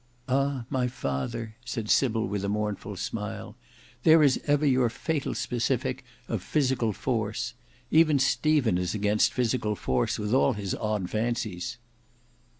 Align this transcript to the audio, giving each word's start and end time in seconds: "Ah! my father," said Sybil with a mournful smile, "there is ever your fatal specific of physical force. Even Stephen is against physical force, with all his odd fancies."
"Ah! 0.27 0.65
my 0.71 0.87
father," 0.87 1.55
said 1.63 1.87
Sybil 1.87 2.27
with 2.27 2.43
a 2.43 2.49
mournful 2.49 2.95
smile, 2.95 3.55
"there 4.01 4.23
is 4.23 4.41
ever 4.47 4.65
your 4.65 4.89
fatal 4.89 5.35
specific 5.35 6.03
of 6.27 6.41
physical 6.41 6.91
force. 6.91 7.53
Even 7.91 8.17
Stephen 8.17 8.79
is 8.79 8.95
against 8.95 9.31
physical 9.31 9.75
force, 9.75 10.17
with 10.17 10.33
all 10.33 10.53
his 10.53 10.73
odd 10.73 11.07
fancies." 11.11 11.77